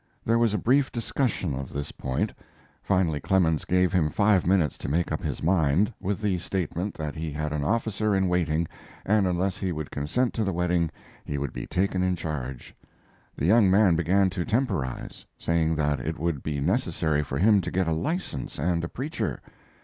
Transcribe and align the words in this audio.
There 0.25 0.39
was 0.39 0.55
a 0.55 0.57
brief 0.57 0.91
discussion 0.91 1.53
of 1.53 1.71
this 1.71 1.91
point. 1.91 2.33
Finally 2.81 3.19
Clemens 3.19 3.65
gave 3.65 3.93
him 3.93 4.09
five 4.09 4.47
minutes 4.47 4.75
to 4.79 4.89
make 4.89 5.11
up 5.11 5.21
his 5.21 5.43
mind, 5.43 5.93
with 5.99 6.21
the 6.23 6.39
statement 6.39 6.95
that 6.95 7.13
he 7.13 7.31
had 7.31 7.53
an 7.53 7.63
officer 7.63 8.15
in 8.15 8.27
waiting, 8.27 8.67
and 9.05 9.27
unless 9.27 9.59
he 9.59 9.71
would 9.71 9.91
consent 9.91 10.33
to 10.33 10.43
the 10.43 10.51
wedding 10.53 10.89
he 11.23 11.37
would 11.37 11.53
be 11.53 11.67
taken 11.67 12.01
in 12.01 12.15
charge. 12.15 12.73
The 13.35 13.45
young 13.45 13.69
man 13.69 13.95
began 13.95 14.31
to 14.31 14.43
temporize, 14.43 15.27
saying 15.37 15.75
that 15.75 15.99
it 15.99 16.17
would 16.17 16.41
be 16.41 16.59
necessary 16.59 17.21
for 17.21 17.37
him 17.37 17.61
to 17.61 17.69
get 17.69 17.87
a 17.87 17.91
license 17.93 18.57
and 18.57 18.83
a 18.83 18.89
preacher. 18.89 19.39